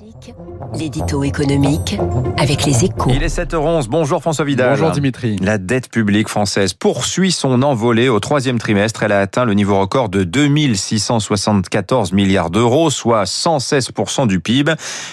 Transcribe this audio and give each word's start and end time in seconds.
Classique, 0.00 0.34
l'édito 0.74 1.24
économique 1.24 1.98
avec 2.38 2.64
les 2.64 2.84
échos. 2.84 3.10
Il 3.10 3.22
est 3.22 3.38
7h11. 3.38 3.88
Bonjour 3.88 4.22
François 4.22 4.46
Vidal. 4.46 4.70
Bonjour 4.70 4.92
Dimitri. 4.92 5.36
La 5.42 5.58
dette 5.58 5.90
publique 5.90 6.28
française 6.28 6.72
poursuit 6.72 7.32
son 7.32 7.62
envolée. 7.62 8.08
Au 8.08 8.18
troisième 8.18 8.58
trimestre, 8.58 9.02
elle 9.02 9.12
a 9.12 9.20
atteint 9.20 9.44
le 9.44 9.52
niveau 9.52 9.78
record 9.78 10.08
de 10.08 10.24
2674 10.24 12.12
milliards 12.12 12.50
d'euros, 12.50 12.88
soit 12.88 13.24
116% 13.24 14.26
du 14.26 14.40
PIB. 14.40 14.72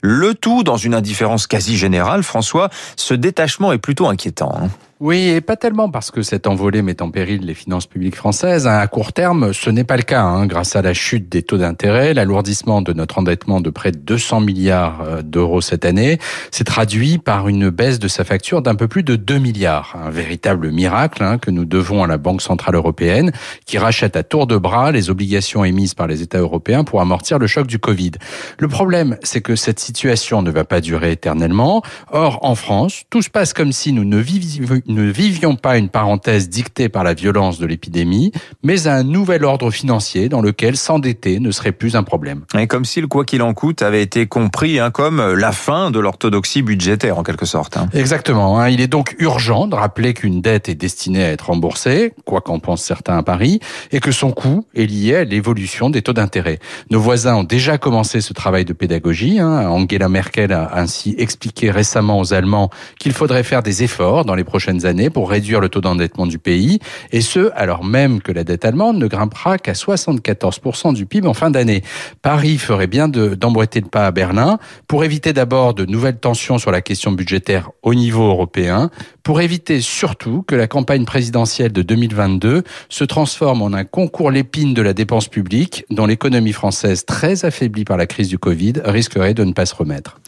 Le 0.00 0.34
tout 0.34 0.62
dans 0.62 0.76
une 0.76 0.94
indifférence 0.94 1.48
quasi 1.48 1.76
générale. 1.76 2.22
François, 2.22 2.68
ce 2.94 3.14
détachement 3.14 3.72
est 3.72 3.78
plutôt 3.78 4.06
inquiétant. 4.06 4.52
Oui, 5.00 5.28
et 5.28 5.40
pas 5.40 5.54
tellement 5.54 5.88
parce 5.90 6.10
que 6.10 6.22
cette 6.22 6.48
envolée 6.48 6.82
met 6.82 7.00
en 7.02 7.10
péril 7.12 7.46
les 7.46 7.54
finances 7.54 7.86
publiques 7.86 8.16
françaises. 8.16 8.66
À 8.66 8.84
court 8.88 9.12
terme, 9.12 9.52
ce 9.52 9.70
n'est 9.70 9.84
pas 9.84 9.96
le 9.96 10.02
cas. 10.02 10.22
hein. 10.22 10.46
Grâce 10.46 10.74
à 10.74 10.82
la 10.82 10.92
chute 10.92 11.28
des 11.28 11.42
taux 11.42 11.56
d'intérêt, 11.56 12.14
l'alourdissement 12.14 12.82
de 12.82 12.92
notre 12.92 13.18
endettement 13.18 13.60
de 13.60 13.70
près 13.70 13.92
de 13.92 13.98
200 13.98 14.40
milliards 14.40 15.02
euh, 15.02 15.22
d'euros 15.22 15.60
cette 15.60 15.84
année 15.84 16.18
s'est 16.50 16.64
traduit 16.64 17.18
par 17.18 17.46
une 17.46 17.70
baisse 17.70 18.00
de 18.00 18.08
sa 18.08 18.24
facture 18.24 18.60
d'un 18.60 18.74
peu 18.74 18.88
plus 18.88 19.04
de 19.04 19.14
2 19.14 19.38
milliards. 19.38 19.94
Un 20.04 20.10
véritable 20.10 20.72
miracle 20.72 21.22
hein, 21.22 21.38
que 21.38 21.52
nous 21.52 21.64
devons 21.64 22.02
à 22.02 22.08
la 22.08 22.18
Banque 22.18 22.42
Centrale 22.42 22.74
Européenne 22.74 23.30
qui 23.66 23.78
rachète 23.78 24.16
à 24.16 24.24
tour 24.24 24.48
de 24.48 24.56
bras 24.56 24.90
les 24.90 25.10
obligations 25.10 25.64
émises 25.64 25.94
par 25.94 26.08
les 26.08 26.22
États 26.22 26.40
européens 26.40 26.82
pour 26.82 27.00
amortir 27.00 27.38
le 27.38 27.46
choc 27.46 27.68
du 27.68 27.78
Covid. 27.78 28.12
Le 28.58 28.66
problème, 28.66 29.16
c'est 29.22 29.42
que 29.42 29.54
cette 29.54 29.78
situation 29.78 30.42
ne 30.42 30.50
va 30.50 30.64
pas 30.64 30.80
durer 30.80 31.12
éternellement. 31.12 31.82
Or, 32.10 32.40
en 32.42 32.56
France, 32.56 33.04
tout 33.10 33.22
se 33.22 33.30
passe 33.30 33.52
comme 33.52 33.70
si 33.70 33.92
nous 33.92 34.04
ne 34.04 34.18
vivions 34.18 34.80
ne 34.88 35.02
vivions 35.02 35.56
pas 35.56 35.78
une 35.78 35.88
parenthèse 35.88 36.48
dictée 36.48 36.88
par 36.88 37.04
la 37.04 37.14
violence 37.14 37.58
de 37.58 37.66
l'épidémie, 37.66 38.32
mais 38.62 38.86
un 38.88 39.02
nouvel 39.02 39.44
ordre 39.44 39.70
financier 39.70 40.28
dans 40.28 40.40
lequel 40.40 40.76
s'endetter 40.76 41.40
ne 41.40 41.50
serait 41.50 41.72
plus 41.72 41.96
un 41.96 42.02
problème. 42.02 42.44
Et 42.58 42.66
comme 42.66 42.84
si 42.84 43.00
le 43.00 43.06
quoi 43.06 43.24
qu'il 43.24 43.42
en 43.42 43.54
coûte 43.54 43.82
avait 43.82 44.02
été 44.02 44.26
compris 44.26 44.78
hein, 44.80 44.90
comme 44.90 45.34
la 45.34 45.52
fin 45.52 45.90
de 45.90 45.98
l'orthodoxie 46.00 46.62
budgétaire 46.62 47.18
en 47.18 47.22
quelque 47.22 47.46
sorte. 47.46 47.76
hein. 47.76 47.88
Exactement. 47.94 48.58
hein. 48.60 48.68
Il 48.68 48.80
est 48.80 48.86
donc 48.88 49.14
urgent 49.18 49.66
de 49.66 49.74
rappeler 49.74 50.14
qu'une 50.14 50.40
dette 50.40 50.68
est 50.68 50.74
destinée 50.74 51.22
à 51.24 51.30
être 51.32 51.46
remboursée, 51.46 52.14
quoi 52.24 52.40
qu'en 52.40 52.58
pensent 52.58 52.82
certains 52.84 53.18
à 53.18 53.22
Paris, 53.22 53.60
et 53.92 54.00
que 54.00 54.12
son 54.12 54.30
coût 54.32 54.64
est 54.74 54.86
lié 54.86 55.16
à 55.16 55.24
l'évolution 55.24 55.90
des 55.90 56.02
taux 56.02 56.12
d'intérêt. 56.12 56.58
Nos 56.90 57.00
voisins 57.00 57.36
ont 57.36 57.44
déjà 57.44 57.78
commencé 57.78 58.20
ce 58.20 58.32
travail 58.32 58.64
de 58.64 58.72
pédagogie. 58.72 59.38
hein. 59.38 59.68
Angela 59.68 60.08
Merkel 60.08 60.52
a 60.52 60.76
ainsi 60.78 61.14
expliqué 61.18 61.70
récemment 61.70 62.18
aux 62.20 62.32
Allemands 62.32 62.70
qu'il 62.98 63.12
faudrait 63.12 63.42
faire 63.44 63.62
des 63.62 63.82
efforts 63.82 64.24
dans 64.24 64.34
les 64.34 64.44
prochaines 64.44 64.77
années 64.86 65.10
pour 65.10 65.30
réduire 65.30 65.60
le 65.60 65.68
taux 65.68 65.80
d'endettement 65.80 66.26
du 66.26 66.38
pays, 66.38 66.78
et 67.12 67.20
ce, 67.20 67.50
alors 67.54 67.84
même 67.84 68.20
que 68.20 68.32
la 68.32 68.44
dette 68.44 68.64
allemande 68.64 68.98
ne 68.98 69.06
grimpera 69.06 69.58
qu'à 69.58 69.72
74% 69.72 70.94
du 70.94 71.06
PIB 71.06 71.26
en 71.28 71.34
fin 71.34 71.50
d'année. 71.50 71.82
Paris 72.22 72.58
ferait 72.58 72.86
bien 72.86 73.08
de- 73.08 73.34
d'emboîter 73.34 73.80
le 73.80 73.88
pas 73.88 74.06
à 74.06 74.10
Berlin 74.10 74.58
pour 74.86 75.04
éviter 75.04 75.32
d'abord 75.32 75.74
de 75.74 75.84
nouvelles 75.84 76.18
tensions 76.18 76.58
sur 76.58 76.70
la 76.70 76.80
question 76.80 77.12
budgétaire 77.12 77.70
au 77.82 77.94
niveau 77.94 78.28
européen, 78.28 78.90
pour 79.22 79.40
éviter 79.40 79.80
surtout 79.80 80.42
que 80.46 80.54
la 80.54 80.66
campagne 80.66 81.04
présidentielle 81.04 81.72
de 81.72 81.82
2022 81.82 82.62
se 82.88 83.04
transforme 83.04 83.62
en 83.62 83.72
un 83.72 83.84
concours 83.84 84.30
l'épine 84.30 84.74
de 84.74 84.82
la 84.82 84.94
dépense 84.94 85.28
publique 85.28 85.84
dont 85.90 86.06
l'économie 86.06 86.52
française, 86.52 87.04
très 87.04 87.44
affaiblie 87.44 87.84
par 87.84 87.96
la 87.96 88.06
crise 88.06 88.28
du 88.28 88.38
Covid, 88.38 88.74
risquerait 88.84 89.34
de 89.34 89.44
ne 89.44 89.52
pas 89.52 89.66
se 89.66 89.74
remettre. 89.74 90.18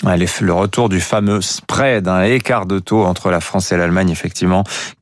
Le 0.40 0.52
retour 0.52 0.88
du 0.88 1.00
fameux 1.00 1.40
spread, 1.40 2.08
un 2.08 2.22
écart 2.24 2.66
de 2.66 2.78
taux 2.78 3.04
entre 3.04 3.30
la 3.30 3.40
France 3.40 3.72
et 3.72 3.76
l'Allemagne, 3.76 4.10
effectivement. 4.10 4.39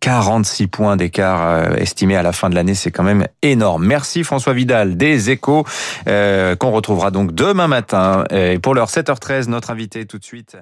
46 0.00 0.66
points 0.68 0.96
d'écart 0.96 1.46
euh, 1.46 1.74
estimé 1.76 2.16
à 2.16 2.22
la 2.22 2.32
fin 2.32 2.50
de 2.50 2.54
l'année, 2.54 2.74
c'est 2.74 2.90
quand 2.90 3.02
même 3.02 3.26
énorme. 3.42 3.86
Merci 3.86 4.24
François 4.24 4.52
Vidal 4.52 4.96
des 4.96 5.30
échos, 5.30 5.64
euh, 6.08 6.56
qu'on 6.56 6.70
retrouvera 6.70 7.10
donc 7.10 7.32
demain 7.32 7.68
matin. 7.68 8.24
Et 8.30 8.58
pour 8.58 8.74
l'heure 8.74 8.88
7h13, 8.88 9.48
notre 9.48 9.70
invité 9.70 10.06
tout 10.06 10.18
de 10.18 10.24
suite. 10.24 10.56